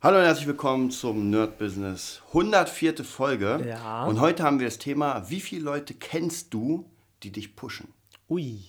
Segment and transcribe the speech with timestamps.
[0.00, 3.02] Hallo und herzlich willkommen zum Nerd Business 104.
[3.02, 3.66] Folge.
[3.68, 4.04] Ja.
[4.04, 6.88] Und heute haben wir das Thema, wie viele Leute kennst du,
[7.24, 7.92] die dich pushen?
[8.30, 8.60] Ui.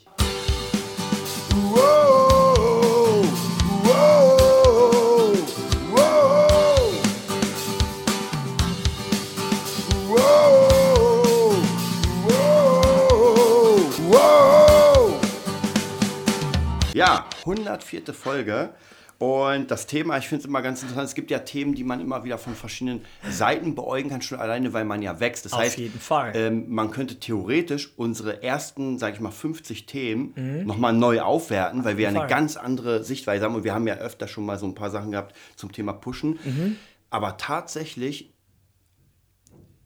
[16.95, 18.15] Ja, 104.
[18.15, 18.73] Folge.
[19.19, 21.99] Und das Thema, ich finde es immer ganz interessant, es gibt ja Themen, die man
[21.99, 25.43] immer wieder von verschiedenen Seiten beäugen kann, schon alleine, weil man ja wächst.
[25.43, 26.31] Das Auf heißt, jeden Fall.
[26.35, 30.65] Ähm, man könnte theoretisch unsere ersten, sage ich mal, 50 Themen Mhm.
[30.65, 33.55] nochmal neu aufwerten, weil wir ja eine ganz andere Sichtweise haben.
[33.55, 36.39] Und wir haben ja öfter schon mal so ein paar Sachen gehabt zum Thema Pushen.
[36.45, 36.77] Mhm.
[37.09, 38.33] Aber tatsächlich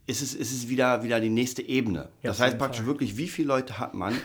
[0.05, 2.09] ist es, ist es wieder, wieder die nächste Ebene.
[2.21, 2.88] Ja, das auf heißt praktisch Fall.
[2.88, 4.15] wirklich, wie viele Leute hat man,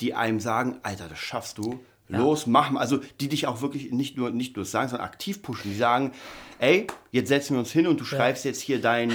[0.00, 2.80] die einem sagen, Alter, das schaffst du, los, mach mal.
[2.80, 5.70] Also die dich auch wirklich nicht nur, nicht nur sagen, sondern aktiv pushen.
[5.70, 6.12] Die sagen,
[6.58, 9.12] ey, jetzt setzen wir uns hin und du schreibst jetzt hier dein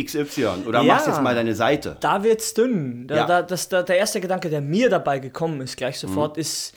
[0.00, 0.94] XY oder Ja.
[0.94, 1.96] machst jetzt mal deine Seite.
[2.00, 3.06] Da wird's dünn.
[3.08, 3.26] Da, Ja.
[3.26, 6.40] da, das, da, der erste Gedanke, der mir dabei gekommen ist, gleich sofort, Mhm.
[6.40, 6.74] ist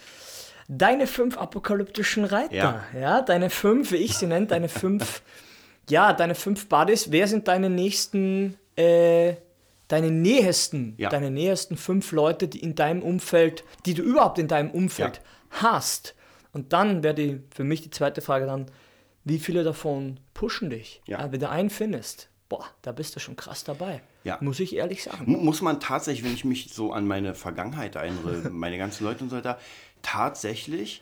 [0.67, 2.53] deine fünf apokalyptischen Reiter.
[2.55, 2.83] Ja.
[3.00, 3.22] Ja.
[3.22, 5.22] deine fünf, wie ich sie nenne, deine fünf,
[5.89, 7.11] ja, deine fünf Buddies.
[7.11, 9.35] Wer sind deine nächsten, äh,
[9.89, 11.09] deine nähesten, Ja.
[11.09, 16.16] deine nähesten fünf Leute, die in deinem Umfeld, die du überhaupt in deinem Umfeld hast?
[16.53, 18.66] Und dann wäre die, für mich die zweite Frage dann,
[19.23, 21.02] wie viele davon pushen dich?
[21.05, 21.31] Ja.
[21.31, 24.02] wenn du einen findest, boah, da bist du schon krass dabei.
[24.23, 24.38] Ja.
[24.41, 25.23] Muss ich ehrlich sagen.
[25.31, 29.23] Mu- Muss man tatsächlich, wenn ich mich so an meine Vergangenheit erinnere, meine ganzen Leute
[29.23, 29.57] und so weiter,
[30.02, 31.02] tatsächlich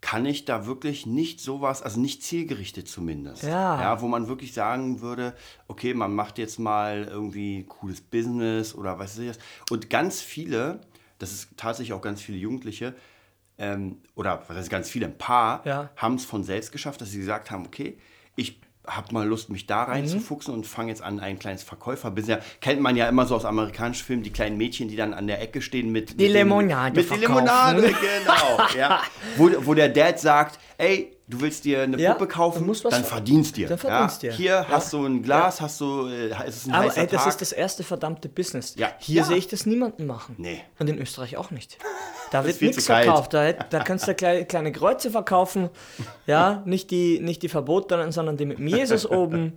[0.00, 3.42] kann ich da wirklich nicht sowas, also nicht zielgerichtet zumindest.
[3.42, 3.80] Ja.
[3.80, 4.00] ja.
[4.00, 5.34] Wo man wirklich sagen würde,
[5.66, 9.38] okay, man macht jetzt mal irgendwie cooles Business oder was weiß ich was.
[9.70, 10.80] Und ganz viele,
[11.18, 12.94] das ist tatsächlich auch ganz viele Jugendliche,
[13.58, 15.90] ähm, oder was heißt ganz viele, ein paar, Ja.
[15.96, 17.98] haben es von selbst geschafft, dass sie gesagt haben, okay,
[18.36, 19.90] ich habe mal Lust, mich da Mhm.
[19.92, 22.42] reinzufuchsen und fange jetzt an, ein kleines Verkäuferbusiness.
[22.62, 25.42] Kennt man ja immer so aus amerikanischen Filmen, die kleinen Mädchen, die dann an der
[25.42, 26.18] Ecke stehen mit...
[26.18, 27.14] Die mit Limonade Mit die.
[27.16, 28.58] Limonade, genau.
[28.78, 29.02] ja.
[29.36, 32.84] wo, wo der Dad sagt, ey, du willst dir eine Ja, Puppe kaufen, du musst
[32.84, 33.68] was dann ver- verdienst dir.
[33.68, 34.30] dann verdienst ja.
[34.30, 34.36] dir.
[34.36, 34.66] Hier Ja.
[34.68, 37.28] hast du ein Glas, hast du, äh, ist es ein Aber heißer ey, das Tag.
[37.32, 38.74] ist das erste verdammte Business.
[38.76, 38.88] Ja.
[38.98, 40.34] Hier sehe ich das niemanden machen.
[40.38, 40.60] Nee.
[40.78, 41.78] Und in Österreich auch nicht.
[42.30, 43.32] Da wird nichts verkauft.
[43.32, 45.70] Da, da kannst du kleine, kleine Kreuze verkaufen.
[46.26, 49.54] Ja, nicht die, nicht die verbotenen, sondern die mit Jesus oben.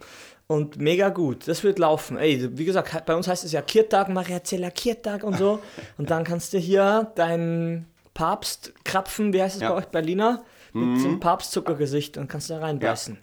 [0.47, 1.49] Und mega gut.
[1.49, 2.17] Das wird laufen.
[2.17, 5.59] Ey, wie gesagt, bei uns heißt es ja Kirtag, Mariazella Kirtag und so.
[5.97, 10.43] Und dann kannst du hier deinen Papstkrapfen, wie heißt es bei euch, Berliner,
[10.73, 13.17] mit so einem Papstzuckergesicht und kannst da reinbeißen.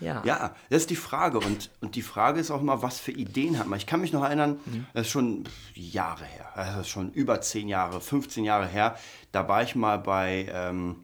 [0.00, 0.22] Ja.
[0.24, 1.38] Ja, das ist die Frage.
[1.38, 3.78] Und, und die Frage ist auch immer, was für Ideen hat man.
[3.78, 4.86] Ich kann mich noch erinnern, Mhm.
[4.92, 8.96] das ist schon Jahre her, das ist schon über 10 Jahre, 15 Jahre her.
[9.32, 10.96] Da war ich mal bei, ähm,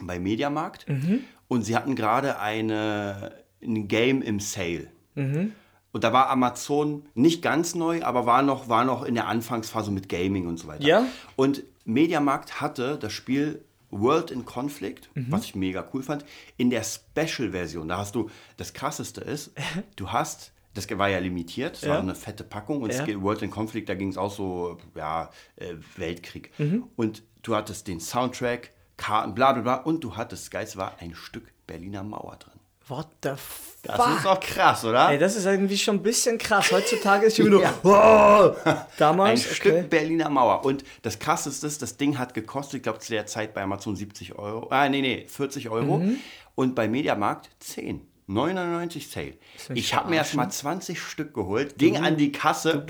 [0.00, 1.20] bei Mediamarkt Mhm.
[1.48, 4.88] und sie hatten gerade eine, ein Game im Sale.
[5.14, 5.52] Mhm.
[5.92, 9.90] Und da war Amazon nicht ganz neu, aber war noch, war noch in der Anfangsphase
[9.90, 10.84] mit Gaming und so weiter.
[10.84, 11.06] Ja.
[11.36, 13.64] Und Mediamarkt hatte das Spiel
[14.00, 15.26] World in Conflict, Mhm.
[15.30, 16.24] was ich mega cool fand,
[16.56, 17.88] in der Special-Version.
[17.88, 19.52] Da hast du, das krasseste ist,
[19.96, 21.90] du hast, das war ja limitiert, das Ja.
[21.90, 23.06] war eine fette Packung und Ja.
[23.22, 26.50] World in Conflict, da ging es auch so, ja, äh, Weltkrieg.
[26.58, 26.84] Mhm.
[26.96, 30.96] Und du hattest den Soundtrack, Karten, bla bla bla und du hattest, das Geilste war,
[31.00, 32.53] ein Stück Berliner Mauer drin.
[32.88, 33.74] What the fuck?
[33.82, 35.10] Das ist doch krass, oder?
[35.10, 36.72] Ey, das ist irgendwie schon ein bisschen krass.
[36.72, 37.60] Heutzutage ist schon wieder.
[37.60, 37.74] Ja.
[37.82, 38.56] Wow.
[38.64, 39.42] Ein Damals.
[39.44, 39.86] Stück okay.
[39.88, 40.64] Berliner Mauer.
[40.64, 43.94] Und das krasseste ist, das Ding hat gekostet, ich glaube zu der Zeit bei Amazon
[43.94, 44.68] 70 Euro.
[44.70, 45.98] Ah, nee, nee, 40 Euro.
[45.98, 46.18] Mhm.
[46.54, 48.06] Und bei Mediamarkt 10.
[48.26, 49.34] 99 Sale.
[49.74, 52.84] Ich habe mir erst mal 20 Stück geholt, ging an die Kasse.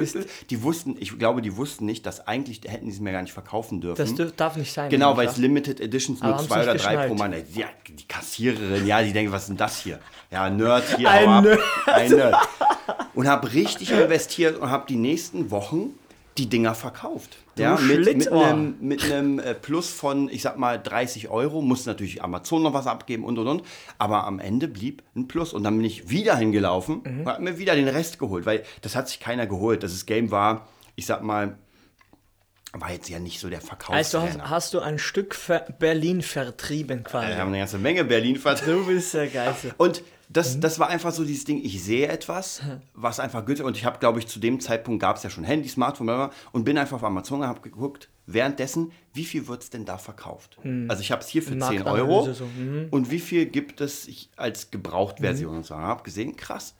[0.50, 3.32] Die wussten, ich glaube, die wussten nicht, dass eigentlich hätten die es mir gar nicht
[3.32, 3.96] verkaufen dürfen.
[3.96, 4.90] Das dürf, darf nicht sein.
[4.90, 7.14] Genau, weil es Limited Editions nur zwei oder drei pro.
[7.14, 7.34] Mann.
[7.52, 9.98] Ja, die Kassiererin, ja, die denken, was ist denn das hier?
[10.30, 11.10] Ja, Nerd hier.
[11.10, 11.42] Ein.
[11.42, 11.60] Nerd.
[11.86, 12.36] Ein Nerd.
[13.14, 15.98] Und habe richtig investiert und habe die nächsten Wochen
[16.38, 17.36] die Dinger verkauft.
[17.56, 21.62] Ja, mit, mit einem mit einem äh, Plus von, ich sag mal, 30 Euro.
[21.62, 23.62] Musste natürlich Amazon noch was abgeben und und und.
[23.98, 25.52] Aber am Ende blieb ein Plus.
[25.52, 27.20] Und dann bin ich wieder hingelaufen Mhm.
[27.20, 28.46] und habe mir wieder den Rest geholt.
[28.46, 29.82] Weil das hat sich keiner geholt.
[29.84, 30.66] Das Game war,
[30.96, 31.56] ich sag mal,
[32.72, 34.42] war jetzt ja nicht so der Also Verkaufstrainer.
[34.42, 37.28] hast, hast du ein Stück Ver Berlin vertrieben quasi.
[37.28, 38.78] Wir haben eine ganze Menge Berlin vertreten.
[38.80, 39.72] Du bist der Geilste.
[39.78, 40.32] Und Mhm.
[40.32, 42.62] das, das war einfach so dieses Ding, ich sehe etwas,
[42.94, 45.44] was einfach günstig und ich habe, glaube ich, zu dem Zeitpunkt gab es ja schon
[45.44, 49.24] Handy, Smartphone, bla, bla, bla, und bin einfach auf Amazon und habe geguckt, währenddessen, wie
[49.24, 50.58] viel wird es denn da verkauft?
[50.88, 52.88] Also ich habe es hier für 10 Marktanalyse Euro so, mhm.
[52.90, 55.76] und wie viel gibt es ich- als Gebrauchtversion und so.
[55.76, 56.74] habe gesehen, krass.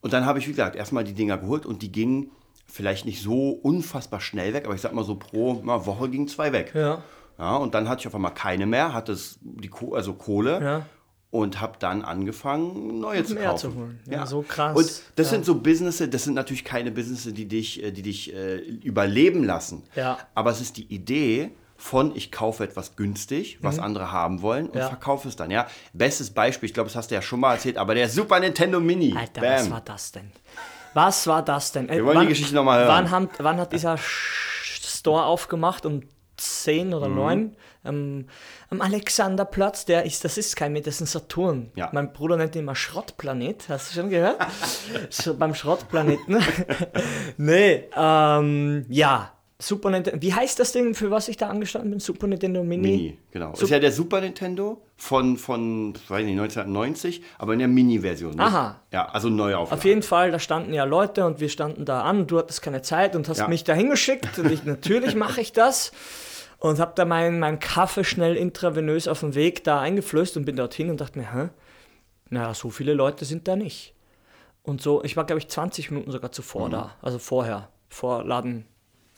[0.00, 2.30] Und dann habe ich, wie gesagt, erstmal die Dinger geholt und die gingen
[2.66, 6.28] vielleicht nicht so unfassbar schnell weg, aber ich sag mal so pro na, Woche gingen
[6.28, 6.72] zwei weg.
[6.74, 7.02] Ja.
[7.38, 10.60] Ja, und dann hatte ich auf einmal keine mehr, hatte es die Ko also Kohle
[10.60, 10.86] Ja.
[11.30, 13.58] Und habe dann angefangen, neue zu kaufen.
[13.72, 14.00] zu holen.
[14.10, 14.76] Ja, so krass.
[14.76, 14.86] Und
[15.16, 15.30] das Ja.
[15.32, 19.44] sind so Businesses, das sind natürlich keine Businesses, die dich, äh, die dich äh, überleben
[19.44, 19.82] lassen.
[19.94, 20.18] Ja.
[20.34, 24.74] Aber es ist die Idee von, ich kaufe etwas günstig, was andere haben wollen und
[24.74, 24.80] Mhm.
[24.80, 24.88] Ja.
[24.88, 25.50] verkaufe es dann.
[25.50, 28.40] Ja, bestes Beispiel, ich glaube, das hast du ja schon mal erzählt, aber der Super
[28.40, 29.14] Nintendo Mini.
[29.16, 29.52] Alter, Bam.
[29.60, 30.32] was war das denn?
[30.94, 31.88] Was war das denn?
[31.90, 32.88] Äh, Wir wollen die Geschichte noch mal hören.
[32.88, 35.84] Wann, haben, wann hat dieser Store aufgemacht?
[35.86, 36.00] Um
[36.38, 36.92] 10 Mhm.
[36.94, 37.56] oder 9?
[37.84, 38.26] Ähm,
[38.70, 41.70] am Alexanderplatz, der ist, das ist kein, das ist ein Saturn.
[41.76, 41.90] Ja.
[41.92, 44.36] Mein Bruder nennt ihn immer Schrottplanet, hast du schon gehört?
[45.10, 46.38] so, beim Schrottplaneten.
[47.36, 50.22] nee, ähm, ja, Super Nintendo.
[50.22, 51.98] Wie heißt das Ding, für was ich da angestanden bin?
[51.98, 52.82] Super Nintendo Mini?
[52.88, 53.52] Mini, genau.
[53.54, 58.30] ist ja der Super Nintendo von, von weiß nicht, 1990, aber in der Mini-Version.
[58.32, 58.40] nicht?
[58.40, 58.80] Aha.
[58.92, 59.72] Ja, also neu auf.
[59.72, 62.28] Auf jeden Fall, da standen ja Leute und wir standen da an.
[62.28, 63.48] Du hattest keine Zeit und hast Ja.
[63.48, 64.38] mich da hingeschickt.
[64.38, 65.90] Und ich, natürlich mache ich das.
[66.58, 70.56] Und habe da meinen mein Kaffee schnell intravenös auf dem Weg da eingeflößt und bin
[70.56, 71.48] dorthin und dachte mir, hä?
[72.30, 73.94] Naja, so viele Leute sind da nicht.
[74.62, 76.94] Und so, ich war, glaube ich, 20 Minuten sogar zuvor da.
[77.00, 78.66] Also vorher, vor Laden,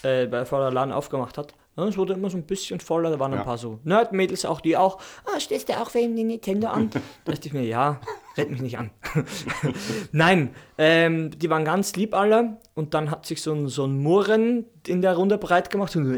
[0.03, 1.55] äh, bevor der Laden aufgemacht hat.
[1.77, 3.39] Es wurde immer so ein bisschen voller, da waren Ja.
[3.39, 6.91] ein paar so Nerd-Mädels auch, die auch, ah, stehst du auch wegen den Nintendo an?
[7.25, 8.01] da dachte ich mir, ja,
[8.37, 8.91] red mich nicht an.
[10.13, 13.99] Nein, ähm, die waren ganz lieb alle und dann hat sich so ein, so ein
[14.03, 16.11] Murren in der Runde breit gemacht und so,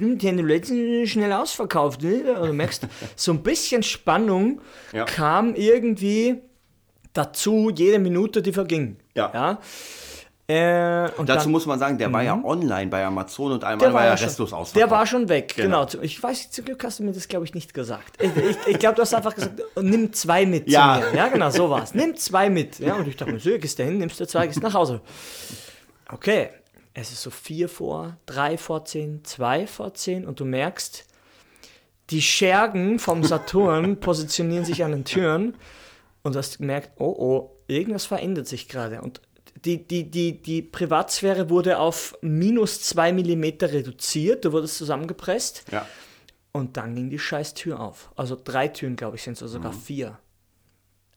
[0.00, 2.02] Nintendo letztens schnell ausverkauft.
[2.02, 2.22] ne?
[2.44, 4.60] Du merkst, so ein bisschen Spannung
[4.92, 5.04] Ja.
[5.04, 6.36] kam irgendwie
[7.12, 8.96] dazu, jede Minute, die verging.
[9.14, 9.30] Ja.
[9.34, 9.58] ja?
[10.50, 13.86] Äh, und Dazu dann, muss man sagen, der war ja online bei Amazon und einmal
[13.88, 14.76] der war, ja schon- restlos ausverkauft.
[14.76, 15.84] Der war schon weg, Genau.
[15.84, 16.02] genau.
[16.02, 18.16] Ich weiß, zum Glück hast du mir das, glaube ich, nicht gesagt.
[18.22, 21.02] Ich, ich, ich glaube, du hast einfach gesagt, nimm zwei mit Ja.
[21.14, 21.92] Ja, genau, so war's.
[21.94, 22.78] Nimm zwei mit.
[22.78, 25.02] Ja, und ich dachte mir, so, gehst du hin, nimmst du zwei, gehst nach Hause.
[26.10, 26.48] Okay,
[26.94, 31.04] es ist so vier vor, drei vor zehn, zwei vor zehn und du merkst,
[32.08, 35.56] die Schergen vom Saturn positionieren sich an den Türen
[36.22, 39.02] und du hast gemerkt, oh oh, irgendwas verändert sich gerade.
[39.02, 39.20] Und
[39.64, 45.86] die, die, die, die Privatsphäre wurde auf minus zwei Millimeter reduziert, du wurdest zusammengepresst Ja.
[46.52, 48.10] und dann ging die scheiß Tür auf.
[48.16, 49.80] Also drei Türen, glaube ich, sind es, oder sogar Mhm.
[49.80, 50.18] vier.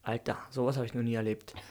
[0.03, 1.53] Alter, sowas habe ich noch nie erlebt.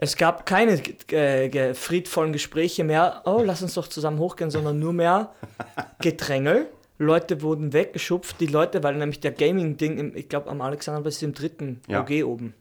[0.00, 0.80] Es gab keine
[1.12, 5.32] äh, friedvollen Gespräche mehr, oh, lass uns doch zusammen hochgehen, sondern nur mehr
[6.00, 6.66] Gedrängel.
[6.98, 11.34] Leute wurden weggeschupft, die Leute, weil nämlich der Gaming-Ding, ich glaube am Alexanderplatz ist im
[11.34, 12.00] dritten Ja.
[12.00, 12.54] OG oben.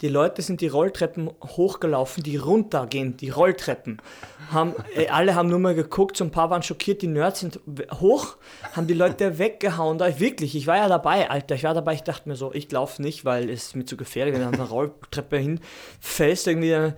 [0.00, 4.02] Die Leute sind die Rolltreppen hochgelaufen, die runtergehen, die Rolltreppen.
[4.50, 7.60] Haben, äh, alle haben nur mal geguckt, so ein paar waren schockiert, die Nerds sind
[8.00, 8.36] hoch,
[8.72, 9.98] haben die Leute weggehauen.
[9.98, 12.52] Da ich wirklich, ich war ja dabei, Alter, ich war dabei, ich dachte mir so,
[12.52, 16.48] ich laufe nicht, weil es ist mir zu gefährlich, wenn du an der Rolltreppe hinfällst,
[16.48, 16.92] irgendwie äh,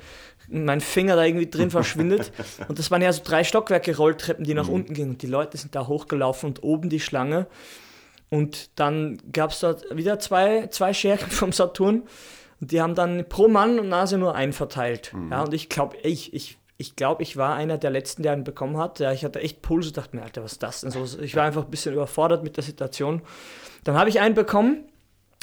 [0.48, 2.32] mein Finger da irgendwie drin verschwindet.
[2.68, 5.10] Und das waren ja so drei Stockwerke Rolltreppen, die nach unten gingen.
[5.10, 7.46] Und die Leute sind da hochgelaufen und oben die Schlange.
[8.28, 12.02] Und dann gab es dort wieder zwei, zwei Schergen vom Saturn.
[12.60, 15.12] Und die haben dann pro Mann und Nase nur einen verteilt.
[15.30, 18.44] Ja, und ich glaube, ich, ich, ich glaube, ich war einer der letzten, der einen
[18.44, 18.98] bekommen hat.
[18.98, 21.04] Ja, ich hatte echt Puls und dachte mir, Alter, was ist das denn so?
[21.20, 23.22] Ich war einfach ein bisschen überfordert mit der Situation.
[23.84, 24.84] Dann habe ich einen bekommen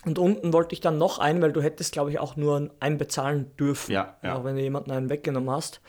[0.05, 2.97] und unten wollte ich dann noch einen, weil du hättest, glaube ich, auch nur einen
[2.97, 3.91] bezahlen dürfen.
[3.93, 4.35] Ja, ja.
[4.35, 5.81] Auch wenn du jemanden einen weggenommen hast.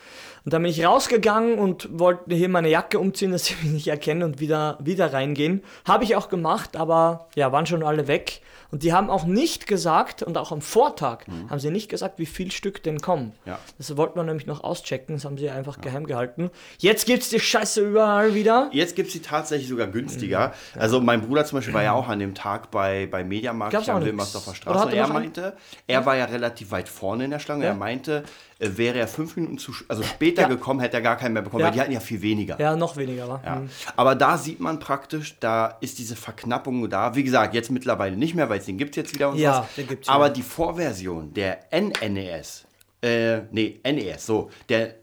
[0.45, 3.89] Und dann bin ich rausgegangen und wollte hier meine Jacke umziehen, dass sie mich nicht
[3.89, 5.65] erkennen und wieder, wieder reingehen.
[5.85, 8.41] Habe ich auch gemacht, aber ja, waren schon alle weg.
[8.75, 12.27] Und die haben auch nicht gesagt, und auch am Vortag haben sie nicht gesagt, wie
[12.27, 13.27] viel Stück denn kommen.
[13.27, 13.51] Mhm.
[13.51, 13.59] Ja.
[13.79, 16.51] Das wollten wir nämlich noch auschecken, das haben sie einfach geheim gehalten.
[16.79, 18.71] Jetzt gibt's die Scheiße überall wieder.
[18.73, 20.55] Jetzt gibt es die tatsächlich sogar günstiger.
[20.77, 24.05] Also mein Bruder zum Beispiel war ja auch an dem Tag bei, bei Mediamarkt am.
[24.05, 24.87] Wilmersdorfer Straße.
[24.87, 27.63] Und er meinte, er war ja relativ weit vorne in der Schlange.
[27.63, 27.71] Ja.
[27.71, 28.25] Er meinte,
[28.59, 30.49] äh, wäre er fünf Minuten zu, also später Ja.
[30.49, 31.67] gekommen, hätte er gar keinen mehr bekommen, Ja.
[31.67, 32.59] weil die hatten ja viel weniger.
[32.61, 33.41] Ja, noch weniger war.
[33.45, 33.57] Ja.
[33.57, 33.71] Mhm.
[33.97, 37.15] Aber da sieht man praktisch, da ist diese Verknappung da.
[37.15, 39.61] Wie gesagt, jetzt mittlerweile nicht mehr, weil es den gibt es jetzt wieder und Ja,
[39.63, 39.75] was.
[39.77, 40.35] den gibt's Aber wieder.
[40.35, 42.67] die Vorversion der NNES,
[43.03, 44.95] äh, nee, NES, so, der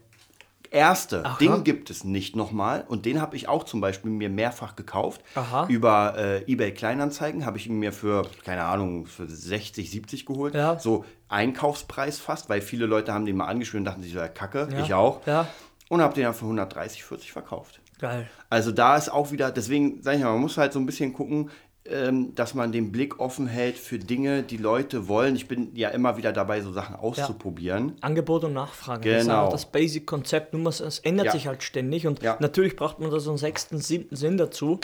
[0.70, 1.36] erste, Aha.
[1.38, 2.84] den gibt es nicht nochmal.
[2.88, 5.20] Und den habe ich auch zum Beispiel mir mehrfach gekauft.
[5.34, 5.66] Aha.
[5.68, 10.54] Über äh, eBay Kleinanzeigen habe ich ihn mir für, keine Ahnung, für 60, 70 geholt.
[10.54, 10.78] Ja.
[10.78, 14.28] So Einkaufspreis fast, weil viele Leute haben den mal angespielt und dachten sich so, ja,
[14.28, 14.82] kacke, Ja.
[14.84, 15.26] ich auch.
[15.26, 15.46] Ja,
[15.90, 17.80] Und habe den dann für 130, 40 verkauft.
[17.98, 18.26] geil.
[18.48, 21.12] Also da ist auch wieder, deswegen sage ich mal, man muss halt so ein bisschen
[21.12, 21.50] gucken,
[21.84, 25.34] dass man den Blick offen hält für Dinge, die Leute wollen.
[25.34, 27.96] Ich bin ja immer wieder dabei, so Sachen auszuprobieren.
[28.00, 29.10] Angebot und Nachfrage.
[29.10, 29.38] Das ist Genau.
[29.40, 30.54] einfach das Basic-Konzept.
[30.54, 31.32] Nur es ändert Ja.
[31.32, 32.36] sich halt ständig und Ja.
[32.38, 34.78] natürlich braucht man da so einen sechsten, siebten Sinn dazu.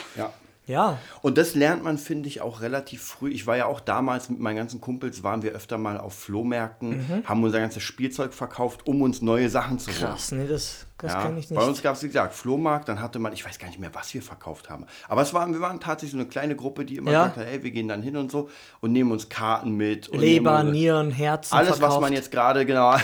[0.69, 0.99] Ja.
[1.23, 3.31] Und das lernt man, finde ich, auch relativ früh.
[3.31, 7.23] Ich war ja auch damals mit meinen ganzen Kumpels, waren wir öfter mal auf Flohmärkten,
[7.25, 9.99] haben unser ganzes Spielzeug verkauft, um uns neue Sachen zu holen.
[9.99, 10.05] Mhm.
[10.05, 11.83] Krass, nee, das, das Ja, kenne ich Bei uns nicht.
[11.83, 14.21] gab es, wie gesagt, Flohmarkt, dann hatte man, ich weiß gar nicht mehr, was wir
[14.21, 14.85] verkauft haben.
[15.07, 17.25] Aber es waren, wir waren tatsächlich so eine kleine Gruppe, die immer Ja.
[17.25, 18.49] hat, hey, wir gehen dann hin und so
[18.79, 20.13] und nehmen uns Karten mit.
[20.15, 22.01] Leber, nehmen, Nieren, Herzen Alles, was verkauft.
[22.01, 22.95] man jetzt gerade, genau,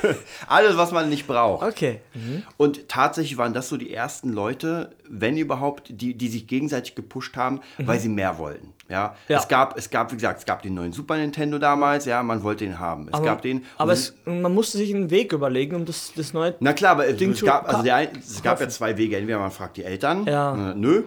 [0.48, 1.66] alles, was man nicht braucht.
[1.66, 2.00] Okay.
[2.56, 7.36] Und tatsächlich waren das so die ersten Leute, wenn überhaupt, die, die sich gegenseitig gepusht
[7.36, 8.72] haben, weil sie mehr wollten.
[8.88, 9.08] Ja?
[9.08, 9.14] Mhm.
[9.34, 9.38] Ja.
[9.38, 12.42] Es, gab, es gab, wie gesagt, es gab den neuen Super Nintendo damals, ja, man
[12.42, 13.08] wollte den haben.
[13.08, 13.64] Es Aber, gab den.
[13.76, 16.54] aber es, man musste sich einen Weg überlegen, um das, das neue.
[16.60, 19.16] na klar, aber Ding es gab, also der, es gab ja zwei Wege.
[19.16, 20.72] Entweder man fragt die Eltern, Ja.
[20.72, 21.04] äh, nö.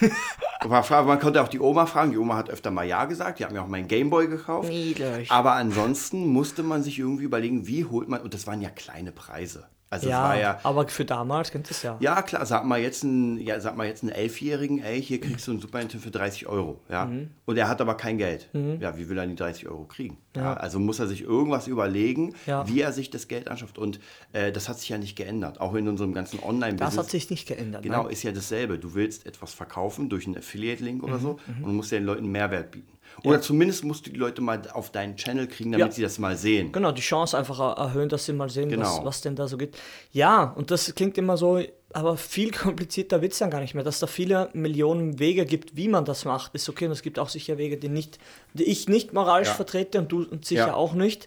[0.68, 2.10] man, fragt, man konnte auch die Oma fragen.
[2.12, 3.38] Die Oma hat öfter mal Ja gesagt.
[3.38, 4.68] Die hat mir auch meinen Gameboy gekauft.
[4.68, 5.30] Niedlich.
[5.30, 9.12] Aber ansonsten musste man sich irgendwie überlegen, wie holt man, und das waren ja kleine
[9.12, 9.66] Preise.
[9.88, 11.96] Also Ja, war ja, aber für damals kennt es ja.
[12.00, 15.46] ja, klar, sag mal jetzt einen, ja, sag mal jetzt einen Elfjährigen, ey, hier kriegst
[15.46, 17.04] du einen Super Nintendo für 30 Euro, ja.
[17.04, 17.30] Mhm.
[17.44, 18.48] Und er hat aber kein Geld.
[18.80, 20.18] Ja, wie will er die 30 Euro kriegen?
[20.34, 20.52] Ja.
[20.54, 22.68] also muss er sich irgendwas überlegen, Ja.
[22.68, 23.78] wie er sich das Geld anschafft.
[23.78, 24.00] Und
[24.32, 26.96] äh, das hat sich ja nicht geändert, auch in unserem ganzen Online-Business.
[26.96, 27.82] Das hat sich nicht geändert.
[27.82, 28.12] Genau, nein.
[28.12, 28.78] ist ja dasselbe.
[28.78, 32.92] Du willst etwas verkaufen durch einen Affiliate-Link oder so und musst den Leuten Mehrwert bieten.
[33.24, 35.92] Oder zumindest musst du die Leute mal auf deinen Channel kriegen, damit Ja.
[35.92, 36.70] sie das mal sehen.
[36.72, 39.04] Genau, die Chance einfach er- erhöhen, dass sie mal sehen, was, Genau.
[39.04, 39.76] was denn da so geht.
[40.12, 41.60] Ja, und das klingt immer so,
[41.92, 43.84] aber viel komplizierter wird es dann gar nicht mehr.
[43.84, 46.86] Dass da viele Millionen Wege gibt, wie man das macht, ist okay.
[46.86, 48.18] Und es gibt auch sicher Wege, die, nicht,
[48.54, 49.54] die ich nicht moralisch Ja.
[49.54, 50.74] vertrete und du und sicher Ja.
[50.74, 51.26] auch nicht.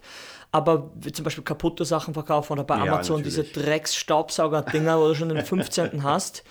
[0.51, 3.65] Aber wie zum Beispiel kaputte Sachen verkaufen oder bei Ja, Amazon diese natürlich.
[3.65, 6.03] Drecks-Staubsauger-Dinger, wo du schon den 15.
[6.03, 6.43] hast.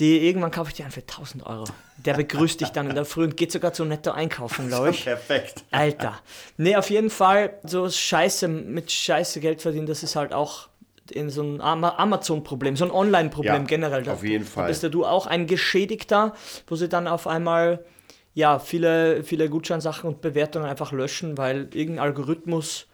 [0.00, 1.64] Die irgendwann kaufe ich dir einen für 1000 Euro.
[1.98, 5.04] Der begrüßt dich dann in der Früh und geht sogar zu netto einkaufen, glaube ich.
[5.04, 5.62] Perfekt.
[5.70, 6.18] Alter.
[6.56, 10.68] Nee, auf jeden Fall, so Scheiße, mit Scheiße Geld verdienen, das ist halt auch
[11.12, 14.08] in so ein Ama- Amazon-Problem, so ein Online-Problem Ja, generell.
[14.08, 14.68] Auf jeden Fall.
[14.68, 16.34] bist ja du auch ein Geschädigter,
[16.66, 17.84] wo sie dann auf einmal
[18.32, 22.86] ja, viele, viele Gutscheinsachen und Bewertungen einfach löschen, weil irgendein Algorithmus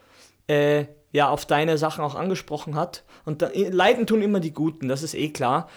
[0.49, 3.05] äh, ja, auf deine Sachen auch angesprochen hat.
[3.25, 5.69] Und da, leiden tun immer die Guten, das ist eh klar.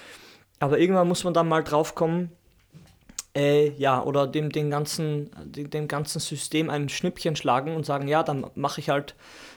[0.59, 2.31] Aber irgendwann muss man dann mal drauf kommen,
[3.35, 8.07] äh, ja, oder dem, dem, ganzen, dem, dem ganzen System ein Schnippchen schlagen und sagen,
[8.07, 9.15] ja, dann mache ich halt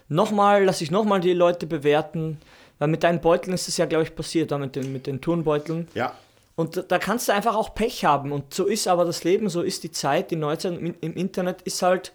[0.08, 2.38] nochmal, lasse ich nochmal die Leute bewerten.
[2.78, 5.20] Weil mit deinen Beuteln ist es ja, glaube ich, passiert, da mit den, mit den
[5.20, 5.88] Turnbeuteln.
[5.94, 6.12] Ja.
[6.54, 8.30] Und da- kannst du einfach auch Pech haben.
[8.32, 11.80] Und so ist aber das Leben, so ist die Zeit, die Neuzeit im Internet ist
[11.82, 12.12] halt,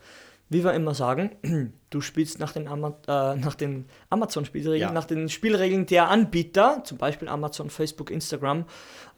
[0.50, 1.32] wie wir immer sagen,
[1.90, 4.92] du spielst nach den, Ama äh, nach den Amazon-Spielregeln, Ja.
[4.92, 8.66] nach den Spielregeln der Anbieter, zum Beispiel Amazon, Facebook, Instagram.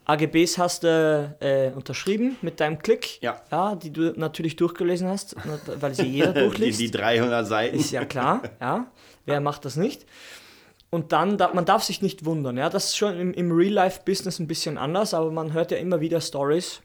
[0.06, 3.40] AGBs hast du äh, unterschrieben mit deinem Klick, Ja.
[3.52, 5.36] ja, die du natürlich durchgelesen hast,
[5.80, 6.80] weil sie jeder Die, durchliest.
[6.80, 7.76] die 300 Seiten.
[7.78, 8.86] Ist ja klar, ja.
[9.26, 10.06] Wer macht das nicht?
[10.88, 12.68] Und dann, da, man darf sich nicht wundern, ja.
[12.68, 16.20] Das ist schon im, im Real-Life-Business ein bisschen anders, aber man hört ja immer wieder
[16.20, 16.80] Stories.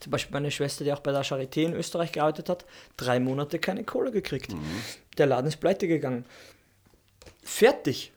[0.00, 2.64] Zum Beispiel meine Schwester, die auch bei der Charité in Österreich gearbeitet hat,
[2.96, 4.54] drei Monate keine Kohle gekriegt.
[5.16, 6.24] Der Laden ist pleite gegangen.
[7.42, 8.12] Fertig.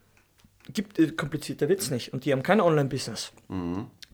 [0.74, 2.14] Gibt äh, komplizierter Witz nicht.
[2.14, 3.32] Und die haben kein Online-Business.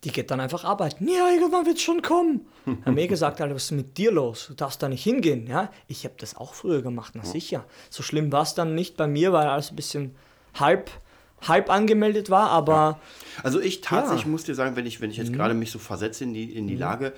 [0.04, 1.08] Die geht dann einfach arbeiten.
[1.08, 2.48] Ja, irgendwann wird es schon kommen.
[2.86, 4.48] Haben mir gesagt, Alter, was ist mit dir los?
[4.48, 5.48] Du darfst da nicht hingehen.
[5.48, 7.66] Ja, ich habe das auch früher gemacht, na sicher.
[7.90, 10.16] So schlimm war es dann nicht bei mir, weil alles ein bisschen
[10.54, 10.92] halb,
[11.48, 13.00] halb angemeldet war, aber
[13.44, 14.26] Also ich tatsächlich Ja.
[14.28, 14.32] Mhm.
[14.32, 16.68] muss dir sagen, wenn ich, wenn ich jetzt gerade mich so versetze in die, in
[16.68, 17.14] die Lage,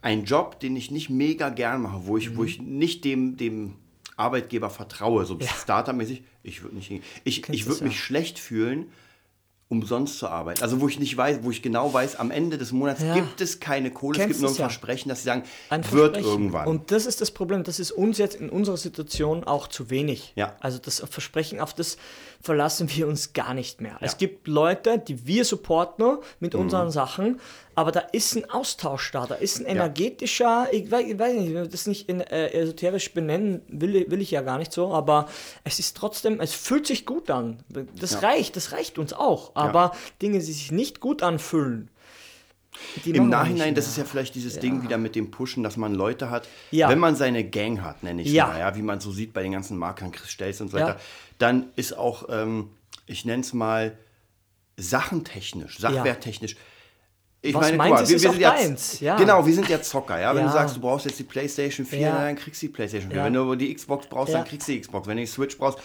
[0.00, 2.48] ein Job, den ich nicht mega gern mache, wo ich, wo Mhm.
[2.48, 3.74] ich nicht dem, dem
[4.16, 7.04] Arbeitgeber vertraue, so Starter-mäßig, ich würde nicht hingehen.
[7.24, 7.98] Ich, ich würde mich ja.
[8.00, 8.86] schlecht fühlen,
[9.70, 10.62] umsonst zu arbeiten.
[10.62, 13.12] Also wo ich nicht weiß, wo ich genau weiß, am Ende des Monats Ja.
[13.12, 14.64] gibt es keine Kohle, es Kennst gibt nur ein es ja.
[14.64, 16.66] Versprechen, dass sie sagen, ein wird irgendwann.
[16.66, 17.64] Und das ist das Problem.
[17.64, 20.32] Das ist uns jetzt in unserer Situation auch zu wenig.
[20.36, 20.56] Ja.
[20.60, 21.98] Also das Versprechen, auf das
[22.40, 23.98] verlassen wir uns gar nicht mehr.
[24.00, 26.60] Es gibt Leute, die wir supporten mit Mhm.
[26.60, 27.38] unseren Sachen,
[27.78, 31.54] aber da ist ein Austausch da, da ist ein energetischer, ich weiß, ich weiß nicht,
[31.54, 35.28] ich das nicht in, äh, esoterisch benennen, will, will ich ja gar nicht so, aber
[35.62, 37.62] es ist trotzdem, es fühlt sich gut an.
[38.00, 38.18] Das Ja.
[38.18, 39.52] reicht, das reicht uns auch.
[39.54, 41.88] Aber Dinge, die sich nicht gut anfühlen,
[43.04, 46.30] Im Nachhinein, das ist ja vielleicht dieses Ding wieder mit dem Pushen, dass man Leute
[46.30, 46.88] hat, Ja.
[46.88, 48.46] wenn man seine Gang hat, nenne ich es Ja.
[48.48, 50.88] mal, ja, wie man so sieht bei den ganzen Markern, Chris Stelz und so Ja.
[50.88, 51.00] weiter,
[51.38, 52.70] dann ist auch, ähm,
[53.06, 53.96] ich nenne es mal,
[54.76, 56.56] sachentechnisch, sachwerttechnisch.
[57.40, 59.16] Ich Was meine, guck meins mal, ist, wir, ist wir sind ja, deins, ja.
[59.16, 60.34] Genau, wir sind ja Zocker, ja.
[60.34, 60.46] Wenn Ja.
[60.48, 62.18] du sagst, du brauchst jetzt die PlayStation 4, Ja.
[62.24, 63.18] dann kriegst du die PlayStation 4.
[63.20, 63.26] Ja.
[63.26, 64.38] Wenn du die Xbox brauchst, Ja.
[64.40, 65.06] dann kriegst du die Xbox.
[65.06, 65.78] Wenn du die Switch brauchst,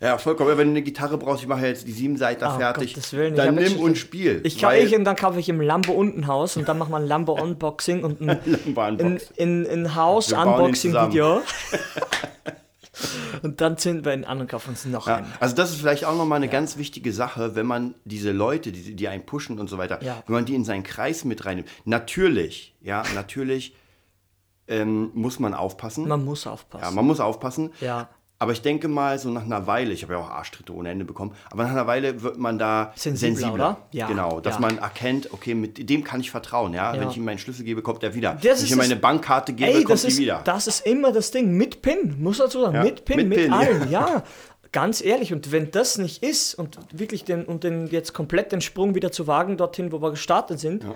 [0.00, 0.56] ja, vollkommen.
[0.56, 3.56] Wenn du eine Gitarre brauchst, ich mache jetzt die sieben Seiten Oh, fertig, ich dann
[3.56, 4.40] nimm und spiel.
[4.44, 6.96] Ich kaufe ich und dann kaufe ich im Lambo unten Haus und dann machen wir
[6.98, 9.30] ein Lambo Unboxing und ein, Lambo ein, Unboxing.
[9.40, 11.42] ein, ein Haus bauen ihn Unboxing Video.
[13.42, 15.32] Und dann zünden wir einen an und kaufen uns noch Ja, einen.
[15.40, 18.94] also das ist vielleicht auch nochmal eine ganz wichtige Sache, wenn man diese Leute, die,
[18.94, 20.22] die einen pushen und so weiter, Ja.
[20.26, 21.68] wenn man die in seinen Kreis mit reinnimmt.
[21.84, 23.74] Natürlich, ja, natürlich
[24.68, 26.06] ähm, muss man aufpassen.
[26.06, 26.84] Man muss aufpassen.
[26.84, 27.70] ja, man muss aufpassen.
[27.80, 28.08] Ja.
[28.42, 31.04] Aber ich denke mal, so nach einer Weile, ich habe ja auch Arschtritte ohne Ende
[31.04, 33.54] bekommen, aber nach einer Weile wird man da Sensibler, sensibler.
[33.54, 33.76] oder?
[33.92, 34.60] Ja, Genau, dass ja.
[34.60, 36.94] man erkennt, okay, mit dem kann ich vertrauen, ja.
[36.94, 37.00] Ja.
[37.02, 38.32] Wenn ich ihm meinen Schlüssel gebe, kommt er wieder.
[38.42, 40.40] Das Wenn ich ihm meine Bankkarte gebe, Ey, kommt sie wieder.
[40.44, 41.52] das ist immer das Ding.
[41.52, 42.76] Mit PIN, muss dazu sagen.
[42.76, 43.58] Ja, Mit PIN, mit mit, PIN, ja.
[43.58, 44.22] allen, ja.
[44.72, 48.62] Ganz ehrlich, und wenn das nicht ist und wirklich den, und den jetzt komplett den
[48.62, 50.94] Sprung wieder zu wagen, dorthin, wo wir gestartet sind, Ja.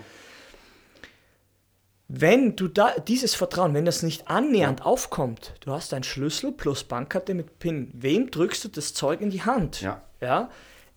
[2.20, 6.84] Wenn du da dieses Vertrauen, wenn das nicht annähernd aufkommt, du hast einen Schlüssel plus
[6.84, 9.80] Bankkarte mit PIN, wem drückst du das Zeug in die Hand?
[9.80, 10.02] Ja.
[10.20, 10.50] Ja.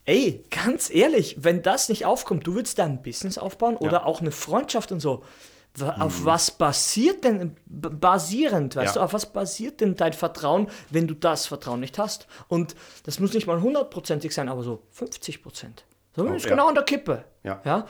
[0.06, 4.22] Ey, ganz ehrlich, wenn das nicht aufkommt, du willst da ein Business aufbauen oder auch
[4.22, 5.24] eine Freundschaft und so.
[5.80, 9.02] Auf was basiert denn, basierend, weißt Ja.
[9.02, 12.26] du, auf was basiert denn dein Vertrauen, wenn du das Vertrauen nicht hast?
[12.48, 15.84] Und das muss nicht mal hundertprozentig sein, aber so 50 Prozent.
[16.16, 16.52] So ist ja.
[16.52, 17.26] genau an der Kippe.
[17.44, 17.62] Ja.
[17.64, 17.86] ja.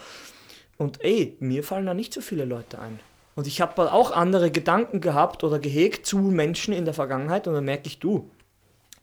[0.78, 3.00] Und ey, mir fallen da nicht so viele Leute ein.
[3.38, 7.54] Und ich habe auch andere Gedanken gehabt oder gehegt zu Menschen in der Vergangenheit und
[7.54, 8.32] dann merke ich, du,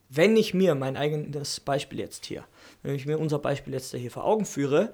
[0.08, 2.42] wenn ich mir mein eigenes Beispiel jetzt hier,
[2.82, 4.92] wenn ich mir unser Beispiel jetzt hier vor Augen führe,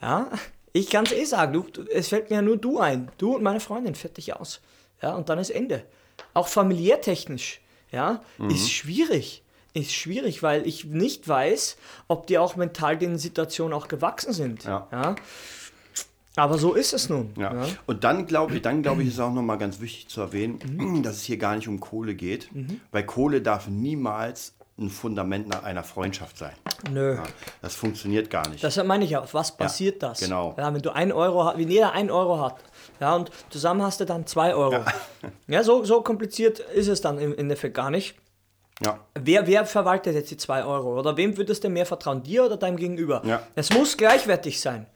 [0.00, 0.30] ja,
[0.72, 3.12] ich kann es eh sagen, du, du, es fällt mir ja nur du ein.
[3.18, 4.62] Du und meine Freundin, fertig aus.
[5.02, 5.84] Ja, und dann ist Ende.
[6.32, 7.60] Auch familiärtechnisch,
[7.92, 9.42] ja, ist schwierig.
[9.74, 11.76] Ist schwierig, weil ich nicht weiß,
[12.08, 14.64] ob die auch mental den Situationen auch gewachsen sind.
[14.64, 14.88] Ja.
[14.90, 15.16] ja.
[16.40, 17.30] Aber so ist es nun.
[17.36, 17.54] Ja.
[17.54, 17.66] Ja.
[17.86, 21.02] Und dann glaube ich, dann glaube ich, ist auch nochmal ganz wichtig zu erwähnen, Mhm.
[21.02, 22.48] dass es hier gar nicht um Kohle geht,
[22.92, 26.54] weil Kohle darf niemals ein Fundament einer Freundschaft sein.
[26.90, 27.16] Nö.
[27.16, 27.22] Ja,
[27.60, 28.64] das funktioniert gar nicht.
[28.64, 30.20] Deshalb meine ich ja, auf was basiert das?
[30.20, 30.54] genau.
[30.56, 32.56] Ja, wenn du ein Euro hast, wenn jeder ein Euro hat,
[32.98, 34.82] ja, und zusammen hast du dann zwei Euro.
[35.48, 38.14] Ja, so, so kompliziert ist es dann im Endeffekt gar nicht.
[38.82, 38.98] ja.
[39.20, 40.98] Wer, wer verwaltet jetzt die zwei Euro?
[40.98, 42.22] Oder wem würdest du mehr vertrauen?
[42.22, 43.20] Dir oder deinem Gegenüber?
[43.26, 43.42] Ja.
[43.54, 44.86] Es muss gleichwertig sein.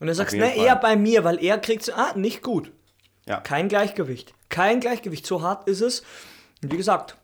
[0.00, 0.64] Und du sagst, jeden ne, Fall.
[0.64, 2.72] eher bei mir, weil er kriegt, ah, nicht gut.
[3.26, 3.40] Ja.
[3.40, 4.34] Kein Gleichgewicht.
[4.48, 5.26] Kein Gleichgewicht.
[5.26, 6.02] So hart ist es.
[6.62, 7.16] Und wie gesagt,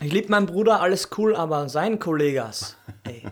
[0.00, 3.22] ich liebe meinen Bruder, alles cool, aber sein Kollegas, ey,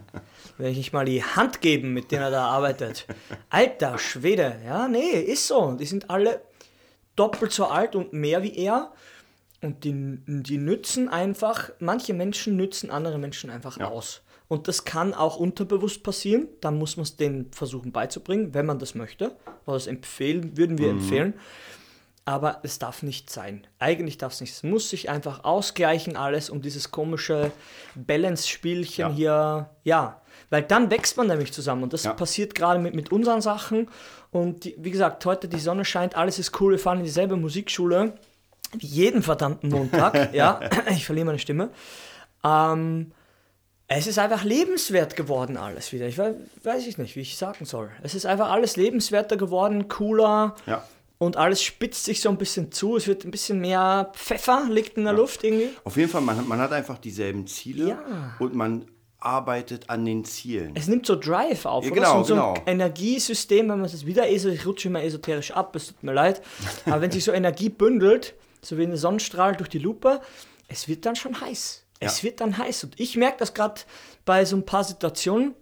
[0.59, 3.07] will ich nicht mal die Hand geben, mit denen er da arbeitet.
[3.49, 5.73] Alter Schwede, ja, nee, ist so.
[5.73, 6.43] Die sind alle
[7.17, 8.93] doppelt so alt und mehr wie er.
[9.63, 14.23] Und die, die nützen einfach, manche Menschen nützen andere Menschen einfach aus.
[14.51, 16.49] Und das kann auch unterbewusst passieren.
[16.61, 19.37] Dann muss man es denen versuchen beizubringen, wenn man das möchte.
[19.65, 21.35] Oder das empfehlen, würden wir empfehlen.
[22.25, 23.65] Aber es darf nicht sein.
[23.79, 24.53] Eigentlich darf es nicht.
[24.53, 27.53] Es muss sich einfach ausgleichen alles, um dieses komische
[27.95, 29.15] Balance-Spielchen Ja.
[29.15, 30.21] hier, ja.
[30.51, 31.85] Weil dann wächst man nämlich zusammen.
[31.85, 32.13] Und das Ja.
[32.13, 33.89] passiert gerade mit, mit unseren Sachen.
[34.33, 36.73] Und die, wie gesagt, heute die Sonne scheint, alles ist cool.
[36.73, 38.15] Wir fahren in dieselbe Musikschule.
[38.77, 40.13] Wie jeden verdammten Montag.
[40.35, 40.59] ja,
[40.91, 41.71] ich verliere meine Stimme.
[42.45, 43.13] Ähm,
[43.93, 46.07] es ist einfach lebenswert geworden, alles wieder.
[46.07, 47.91] Ich weiß, weiß ich nicht, wie ich sagen soll.
[48.05, 50.55] Es ist einfach alles lebenswerter geworden, cooler.
[50.67, 50.85] Ja.
[51.19, 52.97] Und alles spitzt sich so ein bisschen zu.
[52.97, 55.71] Es wird ein bisschen mehr Pfeffer, liegt in der Luft irgendwie.
[55.85, 58.37] Auf jeden Fall, man, hat- man hat einfach dieselben Ziele Ja.
[58.39, 58.87] und man
[59.19, 60.73] arbeitet an den Zielen.
[60.77, 62.55] Es nimmt so Drive auf, Ja, genau, so, genau.
[62.55, 66.15] ein Energiesystem, wenn man das wieder eso, ich rutsche immer esoterisch ab, es tut mir
[66.15, 66.41] leid.
[66.87, 70.21] Aber wenn sich so Energie bündelt, so wie ein Sonnenstrahl durch die Lupe,
[70.69, 71.85] es wird dann schon heiß.
[72.01, 72.85] Es wird dann heiß.
[72.85, 73.83] Und ich merke das gerade
[74.25, 75.55] bei so ein paar Situationen,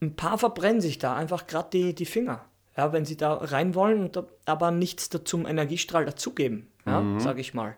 [0.00, 2.44] ein paar verbrennen sich da einfach gerade die, die Finger.
[2.76, 7.40] Ja, wenn sie da rein wollen, und da, aber nichts zum Energiestrahl dazugeben, ja, sage
[7.40, 7.76] ich mal.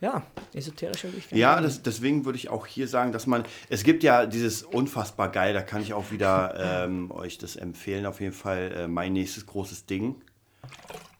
[0.00, 0.22] Ja,
[0.54, 3.82] esoterisch würde ich gerne Ja, das, deswegen würde ich auch hier sagen, dass man, es
[3.82, 8.20] gibt ja dieses unfassbar geil, da kann ich auch wieder ähm, euch das empfehlen, auf
[8.20, 10.22] jeden Fall äh, mein nächstes großes Ding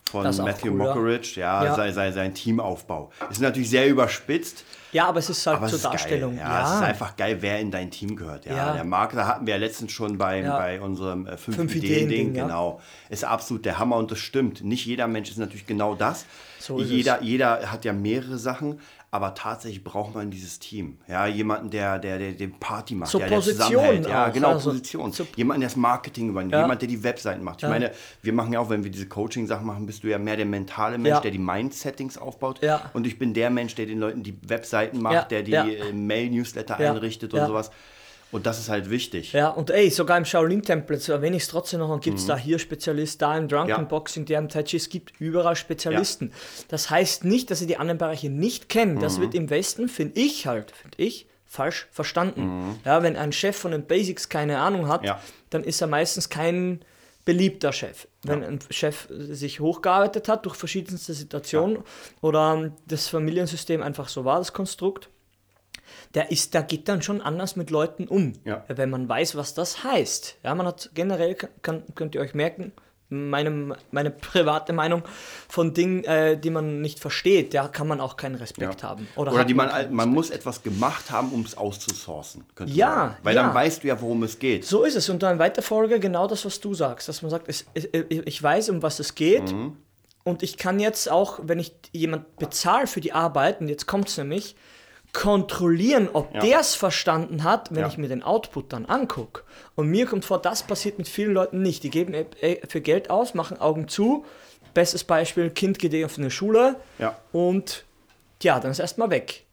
[0.09, 0.95] von Matthew cool, ja.
[0.95, 1.75] Mockridge, ja, Ja.
[1.75, 3.11] Sein, sein, sein Teamaufbau.
[3.31, 6.37] Ist natürlich sehr überspitzt, ja, aber es ist halt zur ist Darstellung.
[6.37, 6.47] geil.
[6.47, 8.47] Ja, es ist einfach geil, wer in dein Team gehört.
[8.47, 8.73] Ja, Ja.
[8.73, 10.57] der Marc, da hatten wir ja letztens schon beim, Ja.
[10.57, 12.45] bei unserem äh, fünf, Fünf Ideen-Ding, Ideen-Ding, ja.
[12.45, 12.81] genau.
[13.11, 14.65] Ist absolut der Hammer und das stimmt.
[14.65, 16.25] Nicht jeder Mensch ist natürlich genau das.
[16.59, 20.99] So jeder, jeder hat ja mehrere Sachen, aber tatsächlich braucht man dieses Team.
[21.09, 24.07] Ja, jemanden, der, der, der den Party macht, So der, der zusammenhält.
[24.07, 25.13] Ja, auch, genau, also Position.
[25.35, 26.61] jemanden, der das Marketing übernimmt, Ja.
[26.61, 27.57] jemand, der die Webseiten macht.
[27.59, 27.69] Ich Ja.
[27.71, 30.45] meine, wir machen ja auch, wenn wir diese Coaching-Sachen machen, bist du ja mehr der
[30.45, 31.21] mentale Mensch, Ja.
[31.21, 32.61] der die Mind-Settings aufbaut.
[32.63, 32.91] Ja.
[32.93, 35.65] Und ich bin der Mensch, der den Leuten die Webseiten macht, Ja, der die ja.
[35.67, 37.47] äh, Mail-Newsletter Ja, einrichtet und ja.
[37.47, 37.71] sowas.
[38.31, 39.33] Und das ist halt wichtig.
[39.33, 42.59] Ja, und ey, sogar im Shaolin-Tempel, erwähne ich es trotzdem noch, gibt es da hier
[42.59, 43.79] Spezialist, da im Drunken Mhm.
[43.79, 43.83] Ja.
[43.85, 46.33] Boxing, der im Tai Chi, es gibt überall Spezialisten.
[46.69, 48.97] Das heißt nicht, dass sie die anderen Bereiche nicht kennen.
[48.97, 49.01] Mhm.
[49.01, 52.43] Das wird im Westen, finde ich halt, finde ich, falsch verstanden.
[52.43, 52.77] Mhm.
[52.85, 55.21] Ja, wenn ein Chef von den Basics keine Ahnung hat, Ja.
[55.51, 56.81] dann ist er meistens kein
[57.25, 58.09] beliebter Chef.
[58.23, 61.79] Wenn ein Chef sich hochgearbeitet hat durch verschiedenste Situationen
[62.23, 65.09] oder das Familiensystem einfach so war, das Konstrukt,
[66.15, 68.65] der ist, da geht dann schon anders mit Leuten um, Ja.
[68.69, 70.37] wenn man weiß, was das heißt.
[70.43, 72.73] Ja, man hat generell, kann, könnt ihr euch merken,
[73.11, 75.03] meine, meine private Meinung
[75.49, 78.89] von Dingen, äh, die man nicht versteht, da kann man auch keinen Respekt Ja.
[78.89, 79.09] haben.
[79.17, 82.45] Oder, hat die man, keinen man muss etwas gemacht haben, um es auszusourcen.
[82.59, 83.17] man Ja.
[83.23, 83.43] Weil ja.
[83.45, 84.67] dann weißt du ja, worum es geht.
[84.67, 85.09] So ist es.
[85.09, 87.89] Und dann in weiter Folge genau das, was du sagst, dass man sagt, es, es,
[88.03, 89.53] ich weiß, um was es geht.
[89.53, 89.77] Mhm.
[90.25, 94.09] Und ich kann jetzt auch, wenn ich jemand bezahle für die Arbeit, und jetzt kommt
[94.11, 94.55] es nämlich,
[95.21, 96.41] kontrollieren, ob Ja.
[96.41, 97.89] der es verstanden hat, wenn Ja.
[97.89, 99.43] ich mir den Output dann angucke.
[99.75, 101.83] Und mir kommt vor, das passiert mit vielen Leuten nicht.
[101.83, 102.25] Die geben äh,
[102.69, 104.25] für Geld aus, machen Augen zu.
[104.75, 107.17] Bestes Beispiel, Kind geht eh auf eine Schule Ja.
[107.33, 107.85] und
[108.45, 109.45] ja, dann ist erstmal weg.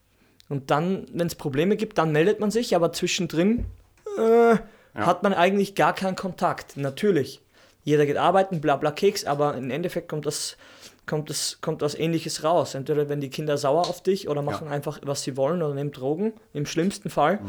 [0.49, 3.65] Und dann, wenn es Probleme gibt, dann meldet man sich, aber zwischendrin
[4.19, 4.57] äh,
[4.93, 6.77] hat man eigentlich gar keinen Kontakt.
[6.77, 7.41] Natürlich.
[7.85, 10.57] Jeder geht arbeiten, bla bla Keks, aber im Endeffekt kommt das,
[11.05, 12.75] kommt das, kommt das Ähnliches raus.
[12.75, 15.91] Entweder wenn die Kinder sauer auf dich oder machen einfach, was sie wollen oder nehmen
[15.93, 17.39] Drogen, im schlimmsten Fall.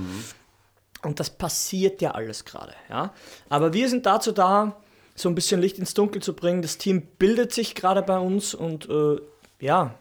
[1.03, 2.75] Und das passiert ja alles gerade.
[2.89, 3.13] Ja?
[3.49, 4.77] Aber wir sind dazu da,
[5.15, 6.61] so ein bisschen Licht ins Dunkel zu bringen.
[6.63, 9.17] Das Team bildet sich gerade bei uns und äh,
[9.61, 9.95] ja,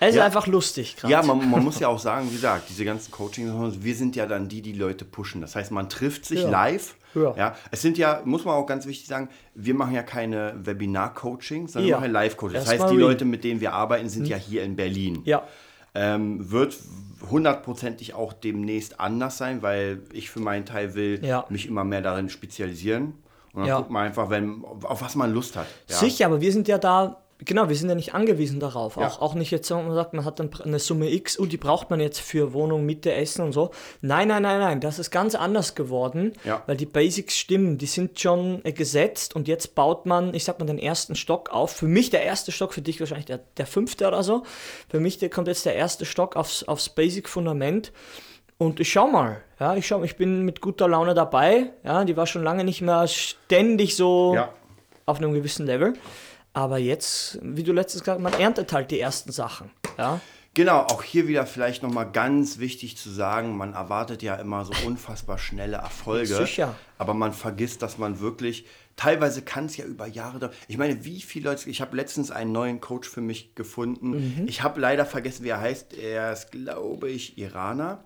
[0.00, 0.24] es ist Ja.
[0.26, 1.12] einfach lustig gerade.
[1.12, 3.50] Ja, man, man muss ja auch sagen, wie gesagt, diese ganzen Coaching,
[3.82, 5.40] wir sind ja dann die, die Leute pushen.
[5.40, 6.50] Das heißt, man trifft sich Ja.
[6.50, 6.96] live.
[7.14, 7.54] Ja.
[7.70, 11.88] es sind ja, muss man auch ganz wichtig sagen, wir machen ja keine Webinar-Coaching, sondern
[11.88, 11.96] Ja.
[11.96, 12.54] wir machen Live-Coaching.
[12.54, 13.00] Das Erstmal heißt, die.
[13.00, 15.22] Leute, mit denen wir arbeiten, sind ja hier in Berlin.
[15.24, 15.42] ja.
[15.92, 16.78] Ähm, wird
[17.30, 21.44] hundertprozentig auch demnächst anders sein, weil ich für meinen Teil will Ja.
[21.48, 23.14] mich immer mehr darin spezialisieren.
[23.52, 23.76] Und dann Ja.
[23.78, 25.66] guckt man einfach, wenn, auf was man Lust hat.
[25.88, 25.96] Ja.
[25.96, 28.96] Sicher, aber wir sind ja da, genau, wir sind ja nicht angewiesen darauf.
[28.96, 29.06] Ja.
[29.06, 31.56] Auch, auch nicht jetzt, wenn man sagt, man hat dann eine Summe X, und die
[31.56, 33.70] braucht man jetzt für Wohnung, Miete, Essen und so.
[34.00, 36.62] Nein, nein, nein, nein, das ist ganz anders geworden, Ja.
[36.66, 40.58] weil die Basics stimmen, die sind schon äh, gesetzt und jetzt baut man, ich sag
[40.58, 41.72] mal, den ersten Stock auf.
[41.72, 44.44] Für mich der erste Stock, für dich wahrscheinlich der, der fünfte oder so.
[44.88, 47.92] Für mich der kommt jetzt der erste Stock aufs, aufs Basic-Fundament.
[48.58, 51.70] Und ich schau mal, ja, ich schau, ich bin mit guter Laune dabei.
[51.82, 54.52] Ja, die war schon lange nicht mehr ständig so Ja.
[55.06, 55.94] auf einem gewissen Level.
[56.52, 59.70] Aber jetzt, wie du letztes gesagt hast, man erntet halt die ersten Sachen.
[59.96, 60.20] Ja,
[60.54, 64.72] Genau, auch hier wieder vielleicht nochmal ganz wichtig zu sagen, man erwartet ja immer so
[64.84, 66.34] unfassbar schnelle Erfolge.
[66.34, 66.74] Sicher.
[66.98, 70.52] Aber man vergisst, dass man wirklich, teilweise kann es ja über Jahre dauern.
[70.66, 74.44] Ich meine, wie viele Leute, ich habe letztens einen neuen Coach für mich gefunden.
[74.46, 75.94] Ich habe leider vergessen, wie er heißt.
[75.94, 78.04] Er ist, glaube ich, Iraner.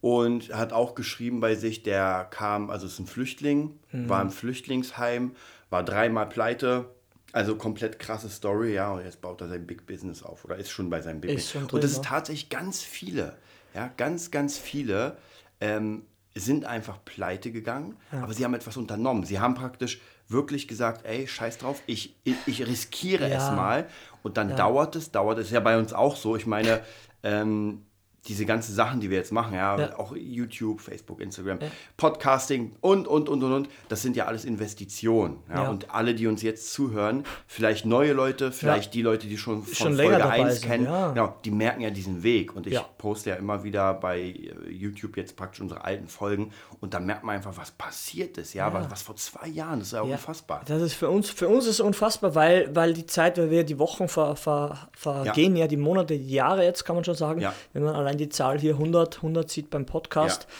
[0.00, 5.32] Und hat auch geschrieben bei sich, der kam, also ist ein Flüchtling, war im Flüchtlingsheim,
[5.68, 6.94] war dreimal pleite.
[7.32, 10.70] Also komplett krasse Story, ja, und jetzt baut er sein Big Business auf oder ist
[10.70, 11.72] schon bei seinem Big Business.
[11.72, 12.04] Und das ist ne?
[12.04, 13.36] tatsächlich ganz viele,
[13.74, 15.18] ja, ganz, ganz viele
[15.60, 19.24] ähm, sind einfach pleite gegangen, aber sie haben etwas unternommen.
[19.24, 23.36] Sie haben praktisch wirklich gesagt, ey, scheiß drauf, ich, ich, ich riskiere Ja.
[23.36, 23.88] es mal.
[24.22, 26.36] Und dann dauert es, dauert es ja bei uns auch so.
[26.36, 26.80] Ich meine,
[27.22, 27.82] ähm,
[28.28, 29.98] diese ganzen Sachen, die wir jetzt machen, ja, Ja.
[29.98, 31.58] auch YouTube, Facebook, Instagram,
[31.96, 35.38] Podcasting und, und, und, und, und, das sind ja alles Investitionen.
[35.48, 35.64] Ja?
[35.64, 35.68] Ja.
[35.70, 39.74] Und alle, die uns jetzt zuhören, vielleicht neue Leute, vielleicht die Leute, die schon von
[39.74, 41.08] Schon Folge dabei 1 sind, kennen, ja.
[41.10, 42.54] genau, die merken ja diesen Weg.
[42.54, 42.84] Und ich Ja.
[42.98, 47.24] poste ja immer wieder bei äh, YouTube jetzt praktisch unsere alten Folgen und da merkt
[47.24, 50.12] man einfach, was passiert ist, ja, Was, was vor zwei Jahren, das ist ja, Ja.
[50.12, 50.62] unfassbar.
[50.66, 53.78] Das ist für uns, für uns ist unfassbar, weil, weil die Zeit, weil wir die
[53.78, 55.66] Wochen ver, ver, vergehen, ja.
[55.66, 57.54] die Monate, die Jahre jetzt, kann man schon sagen, Ja.
[57.72, 60.42] wenn man allein die Zahl hier 100, 100 sieht beim Podcast.
[60.42, 60.54] Ja.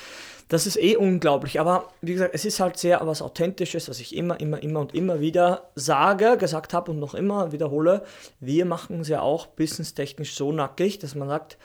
[0.48, 4.16] Das ist eh unglaublich, aber wie gesagt, es ist halt sehr was Authentisches, was ich
[4.16, 8.02] immer, immer, immer und immer wieder sage, gesagt habe und noch immer wiederhole.
[8.40, 11.58] Wir machen es ja auch businesstechnisch so nackig, dass man sagt,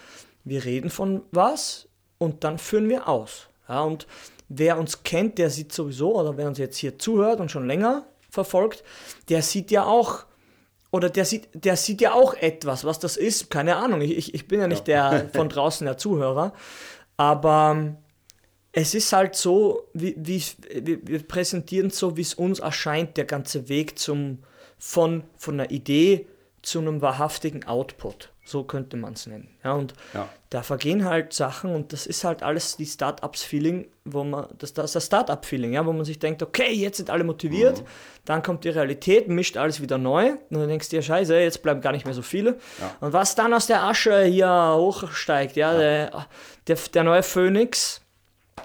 [0.43, 3.47] wir reden von was und dann führen wir aus.
[3.69, 4.05] Ja, und
[4.49, 8.05] wer uns kennt, der sieht sowieso, oder wer uns jetzt hier zuhört und schon länger
[8.29, 8.83] verfolgt,
[9.29, 10.25] der sieht ja auch,
[10.93, 13.49] oder der sieht, der sieht ja auch etwas, was das ist.
[13.49, 16.53] Keine Ahnung, ich, ich, bin ja nicht der von draußen der Zuhörer,
[17.17, 17.97] aber ähm,
[18.71, 23.25] es ist halt so, wie, wie, wir wir präsentieren so, wie es uns erscheint, der
[23.25, 24.43] ganze Weg zum,
[24.77, 26.27] von, von einer Idee
[26.61, 28.31] zu einem wahrhaftigen Output.
[28.45, 29.47] So könnte man es nennen.
[29.63, 30.27] Ja, und Ja.
[30.49, 34.85] da vergehen halt Sachen und das ist halt alles die Startups-Feeling, wo man, das, das
[34.87, 37.85] ist das Startup-Feeling, ja, wo man sich denkt, okay, jetzt sind alle motiviert, Mhm.
[38.25, 41.63] dann kommt die Realität, mischt alles wieder neu und dann denkst du dir, scheiße, jetzt
[41.63, 42.57] bleiben gar nicht mehr so viele.
[42.81, 42.95] Ja.
[42.99, 46.27] Und was dann aus der Asche hier hochsteigt, ja, Der,
[46.67, 48.01] der, der neue Phönix,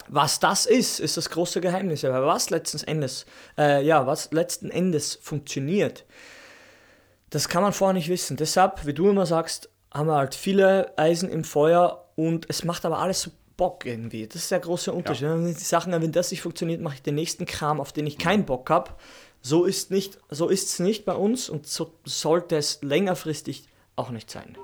[0.08, 2.04] was das ist, ist das große Geheimnis.
[2.04, 6.04] Aber was letzten Endes, äh, ja, was letzten Endes funktioniert,
[7.30, 8.36] das kann man vorher nicht wissen.
[8.36, 12.84] Deshalb, wie du immer sagst, haben wir halt viele Eisen im Feuer und es macht
[12.84, 14.26] aber alles so Bock irgendwie.
[14.26, 15.28] Das ist der große Unterschied.
[15.28, 18.16] Wenn die Sachen, wenn das nicht funktioniert, mache ich den nächsten Kram, auf den ich
[18.16, 18.92] keinen Bock habe.
[19.42, 24.56] So ist nicht, so nicht bei uns und so sollte es längerfristig auch nicht sein.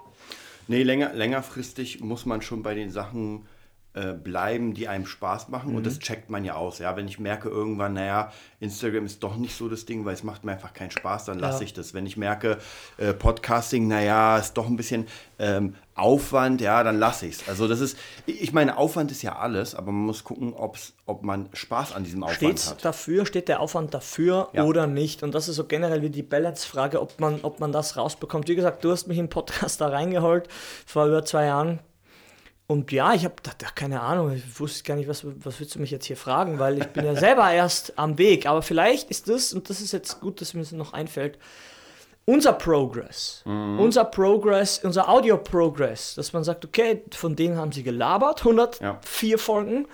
[0.68, 3.46] Nee, länger, längerfristig muss man schon bei den Sachen
[3.94, 5.76] äh, bleiben, die einem Spaß machen Mhm.
[5.76, 6.80] und das checkt man ja aus.
[6.80, 10.24] Ja, wenn ich merke irgendwann, naja, Instagram ist doch nicht so das Ding, weil es
[10.24, 11.64] macht mir einfach keinen Spaß, dann lasse Ja.
[11.64, 11.94] ich das.
[11.94, 12.58] Wenn ich merke,
[12.98, 15.06] äh, Podcasting, naja, ist doch ein bisschen
[15.38, 17.48] ähm, Aufwand, ja, dann lasse ich es.
[17.48, 21.22] Also das ist, ich meine, Aufwand ist ja alles, aber man muss gucken, ob's, ob
[21.22, 22.84] man Spaß an diesem Aufwand Steht's hat.
[22.84, 24.64] dafür, steht der Aufwand dafür Ja.
[24.64, 25.22] oder nicht?
[25.22, 28.48] Und das ist so generell wie die Balance-Frage, ob man, ob man das rausbekommt.
[28.48, 30.48] Wie gesagt, du hast mich im Podcast da reingeholt
[30.86, 31.78] vor über zwei Jahren.
[32.66, 33.34] Und ja, ich habe
[33.74, 36.78] keine Ahnung, ich wusste gar nicht, was, was willst du mich jetzt hier fragen, weil
[36.78, 38.46] ich bin ja selber erst am Weg.
[38.46, 41.38] Aber vielleicht ist das, und das ist jetzt gut, dass mir das noch einfällt,
[42.26, 43.78] unser Progress, Mhm.
[43.80, 49.86] unser Progress, unser Audio-Progress, dass man sagt, okay, von denen haben sie gelabert, 104 Folgen,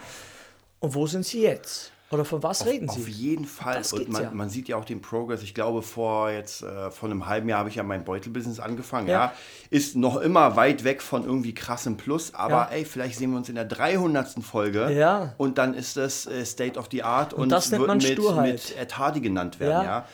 [0.78, 1.90] und wo sind sie jetzt?
[2.12, 3.08] Oder von was reden Auf sie?
[3.08, 3.82] jeden Fall.
[3.92, 4.30] Und man, ja.
[4.32, 5.44] man sieht ja auch den Progress.
[5.44, 9.06] Ich glaube, vor jetzt äh, vor einem halben Jahr habe ich ja mein Beutelbusiness angefangen.
[9.06, 9.26] Ja.
[9.26, 9.32] Ja.
[9.70, 12.34] Ist noch immer weit weg von irgendwie krassem Plus.
[12.34, 12.68] Aber Ja.
[12.72, 14.42] ey, vielleicht sehen wir uns in der 300.
[14.42, 14.90] Folge.
[14.92, 15.34] Ja.
[15.36, 18.06] Und dann ist das äh, State of the Art und, das nennt wird man mit,
[18.08, 18.52] Sturheit.
[18.54, 19.84] mit Ed Hardy genannt werden.
[19.84, 20.04] Ja.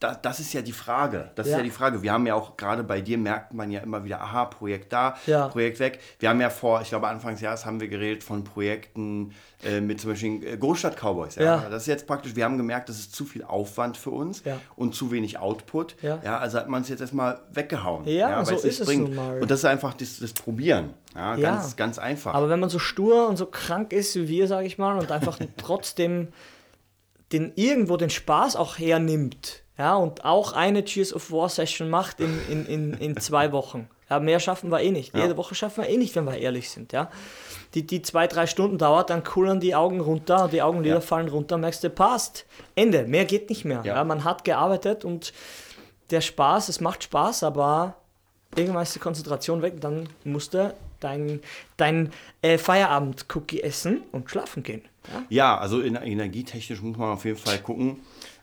[0.00, 0.08] Ja.
[0.10, 1.30] Da, das ist ja die Frage.
[1.34, 1.58] Das ist Ja.
[1.58, 2.02] ja die Frage.
[2.02, 5.16] Wir haben ja auch gerade bei dir merkt man ja immer wieder, aha, Projekt da,
[5.26, 5.48] Ja.
[5.48, 5.98] Projekt weg.
[6.20, 9.32] Wir haben ja vor, ich glaube, Anfangs Jahres haben wir geredet von Projekten
[9.64, 11.34] äh, mit zum Beispiel äh, Großstadt-Cowboys.
[11.36, 11.42] Ja.
[11.44, 11.68] Ja.
[11.68, 14.60] Das ist jetzt praktisch, wir haben gemerkt, das ist zu viel Aufwand für uns Ja.
[14.76, 15.96] und zu wenig Output.
[16.02, 16.18] Ja.
[16.38, 18.06] also hat man es jetzt erstmal weggehauen.
[18.06, 19.40] Ja, so es ist es nun mal.
[19.42, 20.94] Und das ist einfach das, das Probieren.
[21.16, 21.50] Ja, Ja.
[21.56, 22.34] Ganz, ganz einfach.
[22.34, 25.10] Aber wenn man so stur und so krank ist wie wir, sage ich mal, und
[25.10, 26.28] einfach trotzdem
[27.32, 32.20] den irgendwo den Spaß auch hernimmt, ja, und auch eine Cheers of War Session macht
[32.20, 33.88] in, in, in, in zwei Wochen.
[34.10, 35.14] Ja, mehr schaffen wir eh nicht.
[35.14, 35.22] Ja.
[35.22, 37.10] Jede Woche schaffen wir eh nicht, wenn wir ehrlich sind, ja.
[37.74, 41.00] Die, die zwei, drei Stunden dauert, dann kullern die Augen runter und die Augenlider Ja.
[41.02, 42.46] fallen runter, merkst du, passt.
[42.74, 43.04] Ende.
[43.04, 43.82] Mehr geht nicht mehr.
[43.84, 43.96] Ja.
[43.96, 44.04] Ja.
[44.04, 45.32] man hat gearbeitet und
[46.10, 47.96] der Spaß, es macht Spaß, aber
[48.56, 51.40] irgendwann ist die Konzentration weg, dann musst du dein,
[51.76, 52.10] dein
[52.40, 54.82] äh, Feierabend-Cookie essen und schlafen gehen.
[55.12, 55.22] Ja?
[55.28, 58.00] Ja, also in, energietechnisch muss man auf jeden Fall gucken.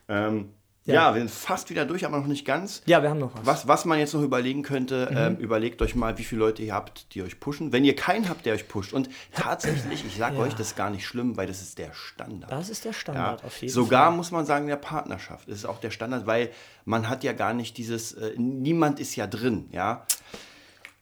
[0.07, 0.51] Ähm,
[0.85, 0.93] ja.
[0.93, 1.13] Ja.
[1.15, 2.81] wir sind fast wieder durch, aber noch nicht ganz.
[2.85, 3.45] ja, wir haben noch was.
[3.45, 5.17] Was, was man jetzt noch überlegen könnte, Mhm.
[5.17, 7.71] ähm, überlegt euch mal, wie viele Leute ihr habt, die euch pushen.
[7.73, 8.93] Wenn ihr keinen habt, der euch pusht.
[8.93, 10.43] Und tatsächlich, ich sage Ja.
[10.43, 12.51] euch, das ist gar nicht schlimm, weil das ist der Standard.
[12.51, 14.15] Das ist der Ja, Standard auf jeden sogar Fall.
[14.17, 16.49] muss man sagen, in der Partnerschaft ist auch der Standard, weil
[16.85, 20.05] man hat ja gar nicht dieses, äh, niemand ist ja drin, ja.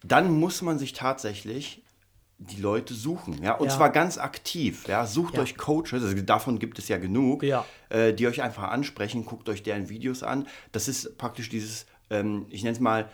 [0.06, 1.82] Dann muss man sich tatsächlich
[2.40, 3.76] die Leute suchen, ja, und Ja.
[3.76, 5.06] zwar ganz aktiv, ja.
[5.06, 5.42] Sucht Ja.
[5.44, 7.66] euch Coaches, also davon gibt es ja genug, Ja.
[7.90, 10.48] äh, die euch einfach ansprechen, guckt euch deren Videos an.
[10.74, 13.10] Das ist praktisch dieses, ähm, ich nenne es mal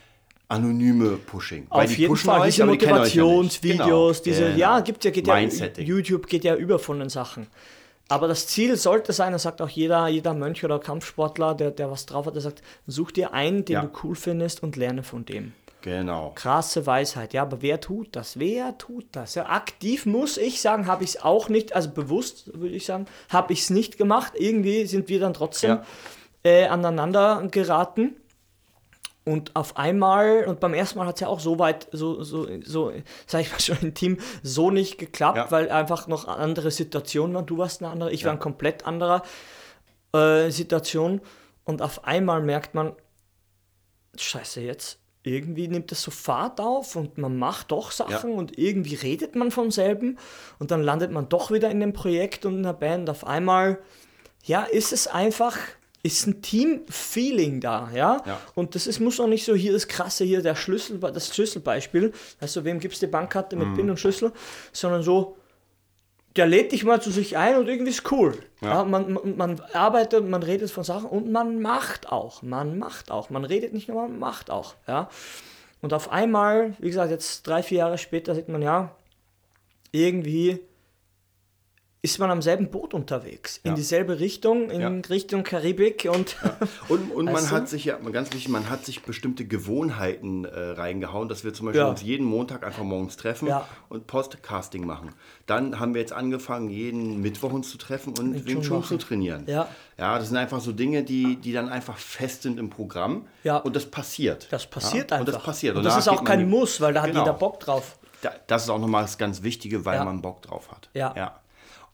[0.47, 1.67] anonyme Pushing.
[1.69, 2.73] Weil Auf die jeden Fall, euch, diese euch ja.
[2.73, 4.58] Motivationsvideos, Genau, diese, genau.
[4.58, 5.38] ja, gibt ja, geht ja.
[5.84, 7.47] YouTube geht ja über von den Sachen.
[8.08, 11.91] Aber das Ziel sollte sein, das sagt auch jeder, jeder Mönch oder Kampfsportler, der, der
[11.91, 13.82] was drauf hat, der sagt, such dir einen, den Ja.
[13.84, 15.53] du cool findest und lerne von dem.
[15.81, 16.31] Genau.
[16.35, 18.37] Krasse Weisheit, ja, aber wer tut das?
[18.37, 19.35] Wer tut das?
[19.35, 23.05] Ja, aktiv muss ich sagen, habe ich es auch nicht, also bewusst würde ich sagen,
[23.29, 24.33] habe ich es nicht gemacht.
[24.35, 25.83] Irgendwie sind wir dann trotzdem Ja.
[26.43, 28.15] äh, aneinander geraten.
[29.25, 32.47] Und auf einmal, und beim ersten Mal hat es ja auch so weit, so, so,
[32.63, 32.91] so,
[33.27, 35.51] sag ich mal schon im Team, so nicht geklappt, Ja.
[35.51, 37.45] weil einfach noch andere Situationen waren.
[37.45, 38.33] Du warst eine andere, ich war Ja.
[38.33, 39.21] eine komplett andere
[40.13, 41.21] äh, Situation.
[41.63, 42.93] Und auf einmal merkt man,
[44.17, 48.38] scheiße, jetzt irgendwie nimmt es so Fahrt auf und man macht doch Sachen Ja.
[48.38, 50.17] und irgendwie redet man vom selben
[50.60, 53.10] und dann landet man doch wieder in dem Projekt und in der Band.
[53.10, 53.79] Auf einmal,
[54.45, 55.58] ja, ist es einfach,
[56.03, 58.21] ist ein Team-Feeling da, ja?
[58.25, 58.39] Ja.
[58.55, 62.13] Und das ist, muss auch nicht so hier das krasse, hier der Schlüssel, das Schlüsselbeispiel,
[62.39, 63.67] also wem gibst du die Bankkarte Mhm.
[63.69, 64.32] mit PIN und Schlüssel,
[64.71, 65.36] sondern so,
[66.35, 68.37] der lädt dich mal zu sich ein und irgendwie ist cool.
[68.61, 68.75] Ja.
[68.75, 68.83] Ja.
[68.83, 72.41] man, man, man arbeitet, man redet von Sachen und man macht auch.
[72.41, 73.29] Man macht auch.
[73.29, 74.75] Man redet nicht nur, man macht auch.
[74.87, 75.09] Ja.
[75.81, 78.95] Und auf einmal, wie gesagt, jetzt drei, vier Jahre später sieht man ja,
[79.91, 80.59] irgendwie
[82.01, 83.57] ist man am selben Boot unterwegs.
[83.63, 83.75] In Ja.
[83.75, 84.88] dieselbe Richtung, in Ja.
[85.09, 86.38] Richtung Karibik und
[86.88, 91.27] Und, und man hat sich ja, ganz wichtig, man hat sich bestimmte Gewohnheiten äh, reingehauen,
[91.27, 91.89] dass wir zum Beispiel Ja.
[91.89, 93.67] uns jeden Montag einfach morgens treffen Ja.
[93.89, 95.09] und Podcasting machen.
[95.45, 98.97] Dann haben wir jetzt angefangen, jeden Mittwoch uns zu treffen und Wing Wing Chun zu
[98.97, 99.43] trainieren.
[99.47, 99.67] Ja.
[99.97, 103.27] ja, das sind einfach so Dinge, die, die dann einfach fest sind im Programm.
[103.43, 103.57] Ja.
[103.57, 104.47] Und das passiert.
[104.51, 105.17] das passiert ja?
[105.17, 105.27] einfach.
[105.27, 105.75] Und das passiert.
[105.75, 107.23] Und das ist auch kein Muss, weil da hat Genau.
[107.25, 107.97] jeder Bock drauf.
[108.21, 110.05] Da, das ist auch nochmal das ganz Wichtige, weil Ja.
[110.05, 110.89] man Bock drauf hat.
[110.93, 111.41] Ja.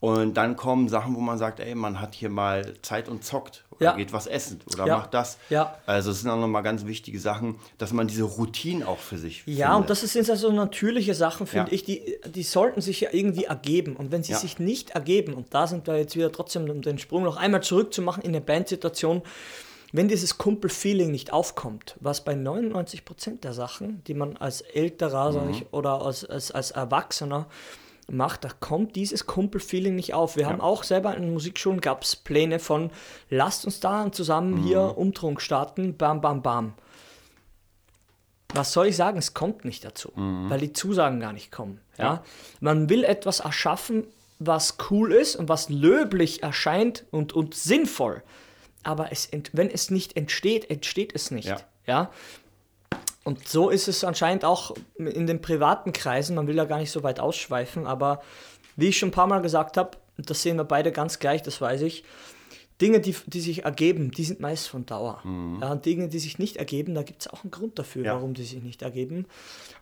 [0.06, 3.64] Und dann kommen Sachen, wo man sagt, ey, man hat hier mal Zeit und zockt.
[3.72, 3.92] Oder Ja.
[3.96, 4.62] geht was essen.
[4.72, 4.98] Oder Ja.
[4.98, 5.38] macht das.
[5.50, 5.78] Ja.
[5.86, 9.44] Also es sind auch nochmal ganz wichtige Sachen, dass man diese Routinen auch für sich
[9.46, 9.82] Ja, findet.
[9.82, 13.46] und das sind ja so natürliche Sachen, finde ich, die, die sollten sich ja irgendwie
[13.46, 13.96] ergeben.
[13.96, 17.00] Und wenn sie sich nicht ergeben, und da sind wir jetzt wieder trotzdem, um den
[17.00, 19.24] Sprung noch einmal zurückzumachen in eine Bandsituation,
[19.92, 25.50] wenn dieses Kumpel-Feeling nicht aufkommt, was bei 99% der Sachen, die man als Älterer, Mhm.
[25.52, 27.48] ich, oder als, als, als Erwachsener
[28.08, 30.36] macht, da kommt dieses Kumpelfeeling nicht auf.
[30.36, 32.92] Wir haben auch selber in Musikschulen gab es Pläne von,
[33.30, 36.74] lasst uns da zusammen hier Umtrunk starten, bam, bam, bam.
[38.54, 39.18] Was soll ich sagen?
[39.18, 41.82] Es kommt nicht dazu, weil die Zusagen gar nicht kommen.
[41.98, 42.24] Ja?
[42.62, 44.06] Man will etwas erschaffen,
[44.40, 48.22] was cool ist und was löblich erscheint und, und sinnvoll.
[48.84, 51.48] Aber es ent, wenn es nicht entsteht, entsteht es nicht.
[51.48, 51.60] Ja.
[51.86, 52.12] ja?
[53.26, 56.36] Und so ist es anscheinend auch in den privaten Kreisen.
[56.36, 58.22] Man will ja gar nicht so weit ausschweifen, aber
[58.78, 61.60] wie ich schon ein paar Mal gesagt habe, das sehen wir beide ganz gleich, das
[61.60, 62.04] weiß ich,
[62.82, 65.22] Dinge, die, die sich ergeben, die sind meist von Dauer.
[65.62, 68.14] Ja, und Dinge, die sich nicht ergeben, da gibt es auch einen Grund dafür, Ja.
[68.16, 69.26] warum die sich nicht ergeben.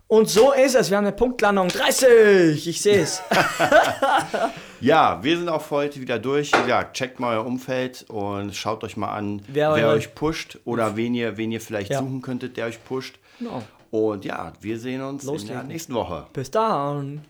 [0.08, 0.90] Und so ist es.
[0.92, 1.70] Wir haben eine Punktlandung.
[1.70, 2.68] 30!
[2.68, 3.22] Ich sehe es.
[4.82, 6.52] Ja, wir sind auch für heute wieder durch.
[6.68, 10.98] Ja, checkt mal euer Umfeld und schaut euch mal an, Wer wer, euch pusht oder
[10.98, 12.00] wen ihr, wen ihr vielleicht Ja.
[12.00, 13.18] suchen könntet, der euch pusht.
[13.40, 13.64] Genau.
[13.92, 15.68] Und ja, wir sehen uns in der Loslegen.
[15.68, 16.26] nächsten Woche.
[16.34, 17.22] Bis dann.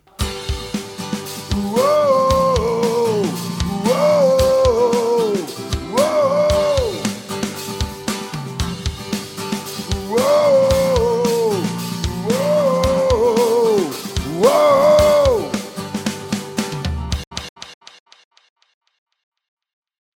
[1.74, 2.13] Wow.